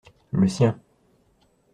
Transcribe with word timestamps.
Le 0.31 0.47
sien. 0.47 0.81